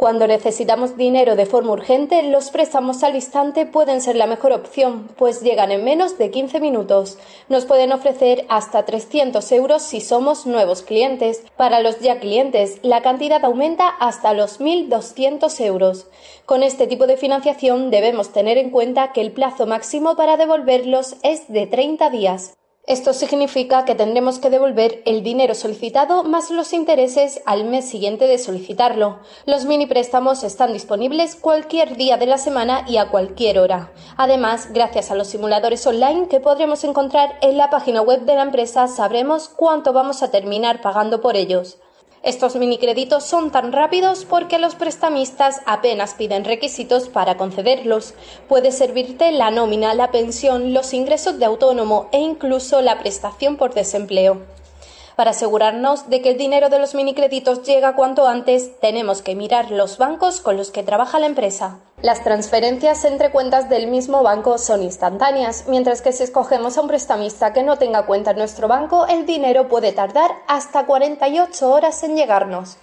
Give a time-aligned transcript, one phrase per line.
[0.00, 5.10] Cuando necesitamos dinero de forma urgente, los préstamos al instante pueden ser la mejor opción,
[5.18, 7.18] pues llegan en menos de 15 minutos.
[7.50, 11.42] Nos pueden ofrecer hasta 300 euros si somos nuevos clientes.
[11.58, 16.06] Para los ya clientes, la cantidad aumenta hasta los 1.200 euros.
[16.46, 21.16] Con este tipo de financiación debemos tener en cuenta que el plazo máximo para devolverlos
[21.22, 22.54] es de 30 días.
[22.86, 28.26] Esto significa que tendremos que devolver el dinero solicitado más los intereses al mes siguiente
[28.26, 29.20] de solicitarlo.
[29.44, 33.92] Los mini préstamos están disponibles cualquier día de la semana y a cualquier hora.
[34.16, 38.42] Además, gracias a los simuladores online que podremos encontrar en la página web de la
[38.42, 41.78] empresa, sabremos cuánto vamos a terminar pagando por ellos.
[42.22, 48.12] Estos minicréditos son tan rápidos porque los prestamistas apenas piden requisitos para concederlos.
[48.46, 53.72] Puede servirte la nómina, la pensión, los ingresos de autónomo e incluso la prestación por
[53.72, 54.42] desempleo.
[55.20, 59.70] Para asegurarnos de que el dinero de los minicréditos llega cuanto antes, tenemos que mirar
[59.70, 61.80] los bancos con los que trabaja la empresa.
[62.00, 66.88] Las transferencias entre cuentas del mismo banco son instantáneas, mientras que si escogemos a un
[66.88, 72.02] prestamista que no tenga cuenta en nuestro banco, el dinero puede tardar hasta 48 horas
[72.02, 72.78] en llegarnos.